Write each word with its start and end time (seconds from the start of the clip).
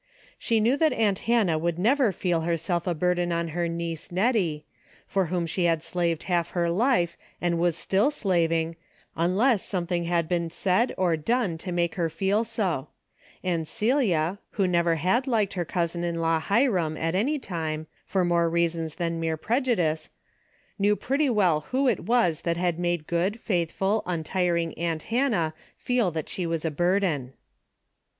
She 0.39 0.59
knew 0.59 0.77
that 0.77 0.93
aunt 0.93 1.19
Hannah 1.29 1.59
would 1.59 1.77
never 1.77 2.11
feel 2.11 2.41
herself 2.41 2.87
a 2.87 2.95
burden 2.95 3.31
on 3.31 3.49
her 3.49 3.67
niece 3.67 4.11
Nettie,.— 4.11 4.65
for 5.05 5.27
whom 5.27 5.45
she 5.45 5.65
had 5.65 5.83
slaved 5.83 6.23
half 6.23 6.49
her 6.57 6.71
life, 6.71 7.15
and 7.39 7.59
was 7.59 7.77
still 7.77 8.09
slaving, 8.09 8.77
unless 9.15 9.61
something 9.61 10.05
had 10.05 10.27
been 10.27 10.49
said 10.49 10.91
or 10.97 11.15
done 11.17 11.55
to 11.59 11.71
make 11.71 11.93
her 12.01 12.09
feel 12.09 12.43
so; 12.43 12.87
and 13.43 13.67
Celia, 13.67 14.39
who 14.53 14.65
never 14.65 14.95
had 14.95 15.27
liked 15.27 15.53
her 15.53 15.65
cousin 15.65 16.03
in 16.03 16.19
law, 16.19 16.39
Hiram, 16.39 16.97
at 16.97 17.13
any 17.13 17.37
time, 17.37 17.85
for 18.03 18.25
more 18.25 18.49
reasons 18.49 18.95
than 18.95 19.19
mere 19.19 19.37
prejudice, 19.37 20.09
knew 20.79 20.93
16 20.93 20.95
DAILY 20.95 20.95
BATE:'> 20.95 21.03
17 21.03 21.07
pretty 21.09 21.29
well 21.29 21.59
who 21.69 21.87
it 21.87 21.99
was 21.99 22.41
that 22.41 22.57
had 22.57 22.79
made 22.79 23.05
good, 23.05 23.39
faithful, 23.39 24.01
untiring 24.07 24.73
aunt 24.79 25.03
Hannah 25.03 25.53
feel 25.77 26.09
that 26.09 26.27
she 26.27 26.47
was 26.47 26.65
a 26.65 26.71
burden. 26.71 27.33